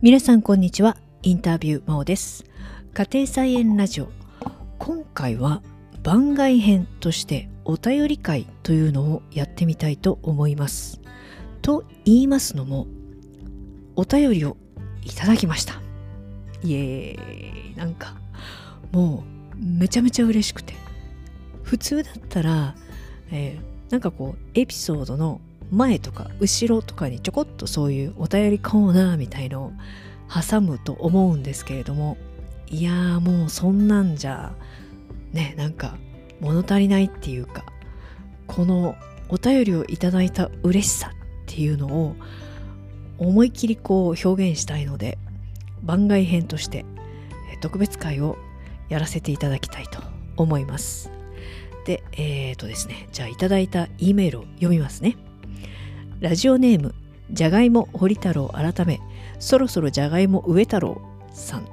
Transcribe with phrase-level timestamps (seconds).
[0.00, 0.96] 皆さんこんにちは。
[1.24, 2.44] インタビュー真央です。
[2.94, 4.08] 家庭菜園ラジオ。
[4.78, 5.60] 今回は
[6.04, 11.00] 番外編としてお便り会というのをやってみたいと思います。
[11.62, 12.86] と言いますのも
[13.96, 14.56] お便りを
[15.02, 15.82] いただきました。
[16.62, 17.76] イエーイ。
[17.76, 18.14] なんか
[18.92, 20.74] もうめちゃめちゃ嬉しくて。
[21.64, 22.76] 普通だったら、
[23.32, 25.40] えー、なんかこうエピソードの
[25.70, 29.72] 前とか後ろとかにちょこっとそういうお便りコーナーみたいのを
[30.28, 32.16] 挟むと思うんですけれども
[32.68, 34.54] いやーもうそんなんじゃ
[35.32, 35.96] ねなんか
[36.40, 37.64] 物足りないっていうか
[38.46, 38.96] この
[39.28, 42.16] お便りをいただいた嬉しさっていうのを
[43.18, 45.18] 思い切りこう表現したいので
[45.82, 46.84] 番外編として
[47.60, 48.36] 特別会を
[48.88, 50.00] やらせていただきたいと
[50.36, 51.10] 思います。
[51.84, 55.16] でえっ、ー、とですねじゃあいただいた E メールを読みますね。
[56.20, 56.96] ラジオネーム
[57.30, 59.00] じゃがいも堀太郎改め
[59.38, 61.00] そろそろじゃがいも上太郎
[61.32, 61.68] さん。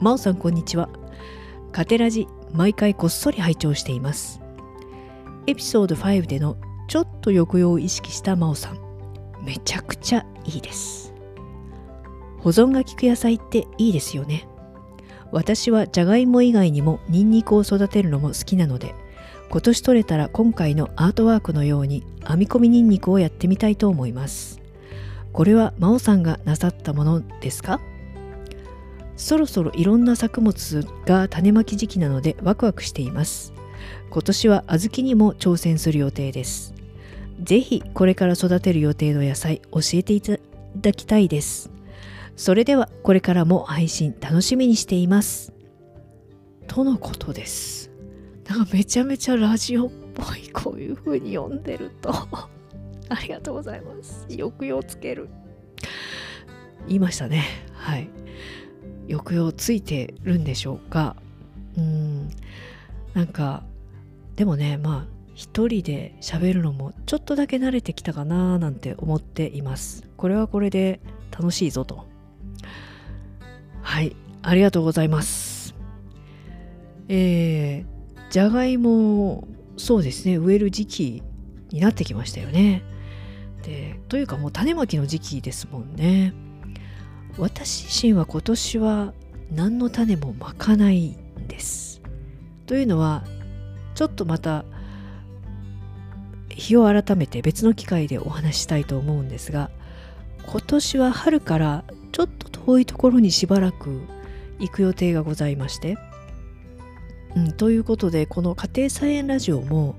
[0.00, 0.88] 真央さんこんにちは。
[1.72, 4.40] カテラジ毎回こっそり拝聴しています。
[5.46, 6.56] エピソード5での
[6.88, 8.78] ちょっと抑揚を意識した真央さん。
[9.44, 11.12] めちゃくちゃいいです。
[12.38, 14.48] 保存が効く野菜っていいですよね。
[15.32, 18.94] 私はじゃがいも以外にもニンニクを育てるのも好きなので
[19.52, 24.62] 今年取れたら今回のアートワークのように編み込みニンニクをやってみたいと思います。
[25.34, 27.78] これは真央さんがなさったものですか？
[29.14, 33.52] そろそろいろんな作物が種まき時期なのでワクワクしています。
[34.08, 36.72] 今年は小豆にも挑戦する予定です。
[37.42, 40.38] ぜひこれから育てる予定の野菜教えていた
[40.80, 41.70] だきたいです。
[42.36, 45.52] それではこれからも配信楽しみにしています。
[46.68, 47.91] とのことです。
[48.48, 52.12] なんかめちゃめちゃラジオっぽいこういう風に読んでると。
[53.08, 54.26] ありがとうございます。
[54.28, 55.28] 抑揚つける。
[56.88, 57.44] 言いましたね。
[57.72, 58.08] はい。
[59.08, 61.16] 抑揚ついてるんでしょうか。
[61.76, 62.30] うん。
[63.14, 63.62] なんか
[64.36, 70.08] でもねまあ一人で喋るのもちょっとだけ慣れてきたかななんて思っています。
[70.16, 71.00] これはこれで
[71.30, 72.06] 楽しいぞと。
[73.82, 74.16] はい。
[74.42, 75.74] ありがとうございます。
[77.08, 77.91] えー、
[78.32, 81.22] じゃがいもそうですね植える時期
[81.70, 82.82] になってきましたよね。
[83.62, 86.32] でというかもう種まきの時期ですもんね。
[87.36, 89.12] 私自身は今年は
[89.50, 92.00] 何の種もまかないんです。
[92.64, 93.22] というのは
[93.94, 94.64] ちょっとまた
[96.48, 99.70] 日を改めて別の機会でお話したいと思うんですが
[100.46, 104.00] 今年は春からちょっと遠いところにしばらく
[104.58, 105.98] 行く予定がございまして
[107.36, 109.96] うん、ということでこの家庭菜園ラジオも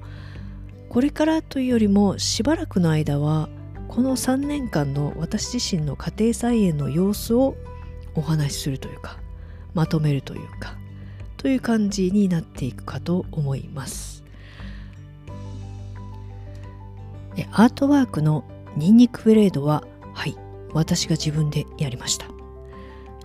[0.90, 3.50] これからというよりもしばらくの間は
[3.88, 7.56] この3年間の私自身の家庭菜園の様子を
[8.16, 9.18] お話しするというか
[9.74, 10.78] まとめるというか
[11.38, 14.24] という感じになっていくかと思います。
[17.52, 18.46] アートワークの
[18.78, 19.84] ニンニクブレードは
[20.14, 20.38] はい
[20.74, 22.28] 私が自分でやりました。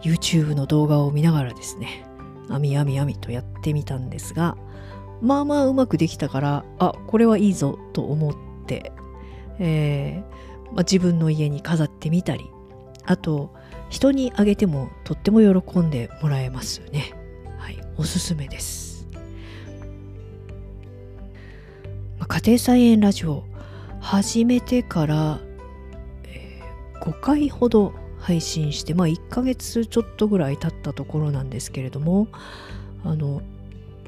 [0.02, 2.07] YouTube の動画を見ながらですね
[2.48, 4.56] あみあみあみとやってみたんですが
[5.20, 8.34] まあまあうまくできたからあこれはいいぞと思っ
[8.66, 8.92] て、
[9.58, 10.38] えー
[10.72, 12.50] まあ、自分の家に飾ってみたり
[13.04, 13.54] あと
[13.90, 17.14] 人にあげてもとっても喜んでもらえますね。
[17.58, 19.08] はいおすすめです、
[22.18, 23.44] まあ、家庭菜園ラジオ
[24.00, 25.40] 始めてから、
[26.24, 27.92] えー、5回ほど
[28.28, 32.28] 配信して、まあ、1ヶ月ちょっとぐらい経ったところなんですけれども
[33.02, 33.40] あの、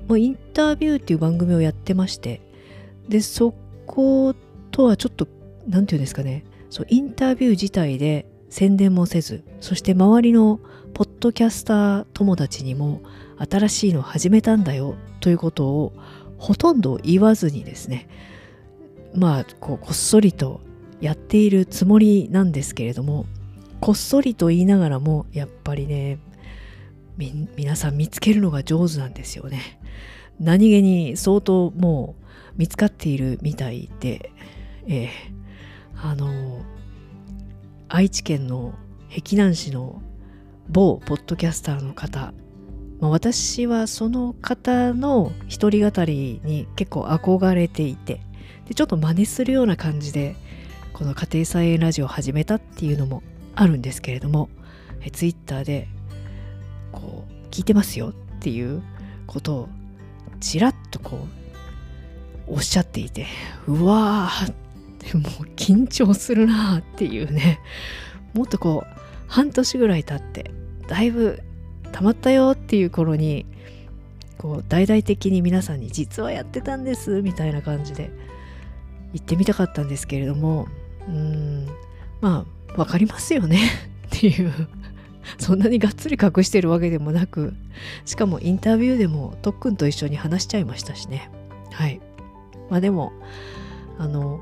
[0.09, 2.43] まあ、インタビューっていう番組をやってまして
[3.09, 3.55] でそ
[3.87, 4.35] こ
[4.71, 5.27] とはちょっと
[5.67, 6.45] 何て言うんですかね。
[6.69, 10.61] そうインタビュー自体で宣伝もせずそして周りの
[10.93, 13.01] ポッドキャスター友達にも
[13.39, 15.93] 新しいの始めたんだよということを
[16.37, 18.09] ほとんど言わずにですね
[19.15, 20.61] まあこうこっそりと
[21.01, 23.27] やっているつもりなんですけれども
[23.81, 26.19] こっそりと言いながらもやっぱりね
[27.57, 29.81] 皆さん見つけるのが上手なんですよね。
[30.39, 32.25] 何気に相当もう
[32.57, 34.33] 見つかっているみたいで、
[34.87, 35.11] えー、
[36.03, 36.63] あの
[37.89, 38.75] 愛知県の
[39.11, 40.01] 碧南市の
[40.69, 42.33] 某ポッドキャスターの方、
[43.01, 48.21] まあ、私はその方の一人語りに結構憧れていて
[48.67, 50.37] でちょっと真似するような感じで
[50.93, 53.23] この家庭菜園ラジオを始めたっていうのも
[53.61, 54.49] あるんですけれども
[55.03, 55.87] えツイッターで
[56.93, 58.83] こう聞いてますよっていう
[59.27, 59.69] ことを
[60.41, 61.27] ちらっとこ
[62.49, 63.27] うおっしゃっていて
[63.67, 64.55] うわーっ
[64.99, 67.61] てもう緊張するなっていうね
[68.33, 70.51] もっとこう半年ぐらい経って
[70.89, 71.43] だいぶ
[71.93, 73.45] 溜まったよっていう頃に
[74.39, 78.11] こう大々的に皆さんに実はやってたんですみたいな感じで
[79.13, 80.67] 言ってみたかったんですけれども
[81.07, 81.69] うん
[82.21, 83.59] まあ分かりますよね。
[84.07, 84.53] っていう。
[85.39, 87.55] そんなにがっつり隠してるわけでもなく。
[88.05, 91.31] しかもインタビューでもとっくんと一緒に話しちゃいましたしね。
[91.73, 92.01] はい。
[92.69, 93.13] まあでも
[93.99, 94.41] あの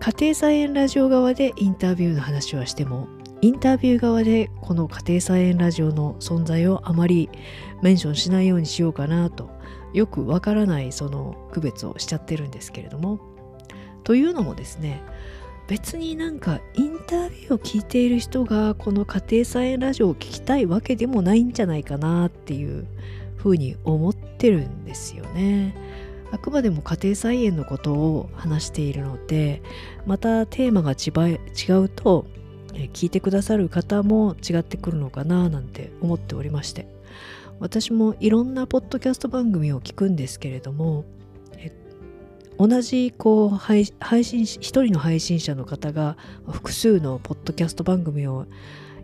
[0.00, 3.08] 家庭菜園ラジオ側でインタビューの話はしても
[3.40, 7.28] インタビュー側でこの家庭菜園ラジオの存在をあまり
[7.82, 9.50] メンションしないようにしようかなと
[9.92, 13.20] よくわからないその区別をしちゃってるんですけれども。
[14.04, 15.02] というのもですね
[15.68, 22.86] 別になんかインタビューを聞いている人がこの家庭菜園ラジオを聞きたいわけでもないんじゃないかなっていう
[23.36, 25.76] ふうに思ってるんですよね。
[26.30, 29.62] あくまでも家庭菜園のことを話しているので
[30.06, 32.26] またテーマが違うと
[32.92, 36.86] 聞いてくださる方も違ってくるのかななんて思っておりまして
[37.60, 41.04] 私もいろんなポッドキャスト番組を聞くんですけれども
[42.58, 46.16] 同じこう配信一人の配信者の方が
[46.50, 48.46] 複数のポッドキャスト番組を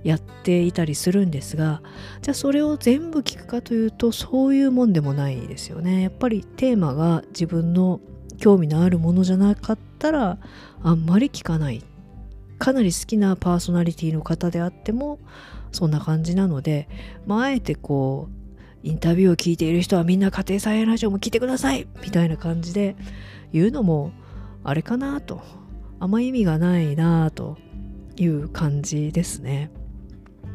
[0.02, 1.80] やっていたりするんですが
[2.20, 6.02] じゃあそれを全部聞くかというとそういうもんでもないですよね。
[6.02, 8.00] やっぱりテーマが自分の
[8.38, 10.38] 興味のあるものじゃなかったら
[10.82, 11.82] あんまり聞かない。
[12.58, 15.18] かなり好きなパーソナリティの方であっても
[15.72, 16.88] そんな感じなので、
[17.26, 22.96] まあ、あえてこうインタビューを聞いている人はみんな家庭菜園ラジオも聞いてくださいみたいな感じで
[23.54, 24.12] 言うのも
[24.64, 25.40] あれかなと
[26.00, 27.56] あんま意味がないなと
[28.16, 29.70] いう感じですね、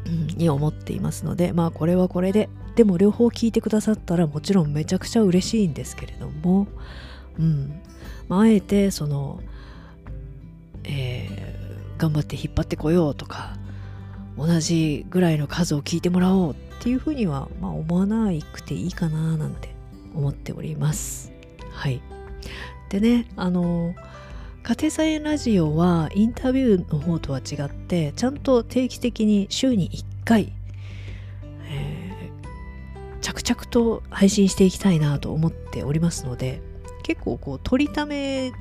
[0.06, 6.68] うん、に思っていますのでまあこれはこれででも両方聞いてくださったらもちろんめちゃくちゃ嬉しいんですけれども、
[7.38, 7.82] うん
[8.28, 9.40] まあ、あえてその、
[10.84, 13.56] えー、頑張って引っ張ってこようとか
[14.36, 19.74] 同じぐらいの数を聞いてもらおうっていうふうには、まあ、思わなくていいかななんて
[20.14, 21.32] 思っております。
[21.70, 22.00] はい。
[22.90, 23.94] でねあの
[24.62, 30.52] 家庭菜園ラジオはインタビューの方とは違ってちゃんと定期的に週に1回、
[31.70, 36.60] えー、着々と配信していきたいなと思っておりますので
[37.04, 38.52] 結構こう取りため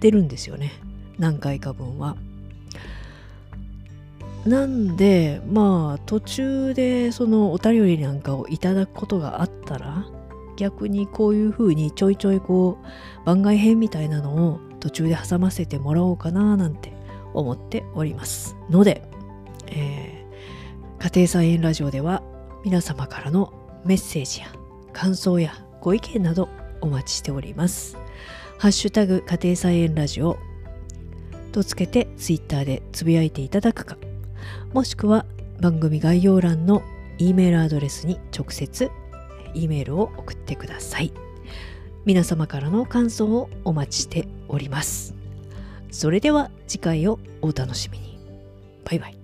[0.00, 0.72] てるんですよね
[1.18, 2.16] 何回か分は。
[4.46, 10.04] なんでまあ途中でそのお便りなんかをいただくことがあったら
[10.62, 16.92] 逆にこういう風にちょいちょいこう番外編みたいなのを途中で挟ませてもらおうかななんて
[17.34, 19.02] 思っておりますので、
[19.66, 22.22] えー、家庭菜園ラジオでは
[22.64, 23.52] 皆様からの
[23.84, 24.52] メッセージや
[24.92, 26.48] 感想やご意見など
[26.80, 27.96] お待ちしております。
[28.58, 30.38] ハッシュタグ家庭菜園ラジオ
[31.50, 33.98] とつけてツイッターでつぶやいていただくか
[34.72, 35.26] もしくは
[35.60, 36.82] 番組概要欄の
[37.18, 38.92] E メールアドレスに直接
[39.54, 41.12] E メールを送ってください。
[42.04, 45.14] 皆様からの感想をお待ちしております。
[45.90, 48.18] それでは次回をお楽しみに。
[48.84, 49.21] バイバイ。